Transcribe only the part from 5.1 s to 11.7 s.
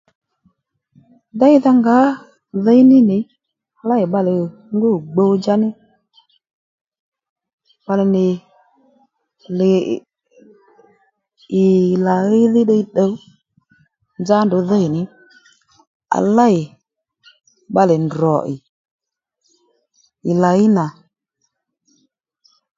gbudjá ní bbalè nì ì